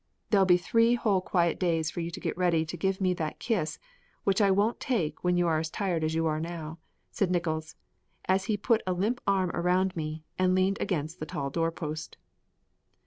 [0.31, 3.37] There'll be three whole quiet days for you to get ready to give me that
[3.37, 3.77] kiss,
[4.23, 6.79] which I won't take when you are as tired as you are now,"
[7.11, 7.75] said Nickols,
[8.25, 12.17] as he put a limp arm around me and leaned against the tall door post.